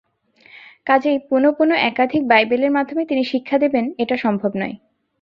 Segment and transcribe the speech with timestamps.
[0.87, 4.75] কাজেই পুনঃপুন একাধিক বাইবেলের মাধ্যমে তিনি শিক্ষা দেবেন, এটা সম্ভব নয়।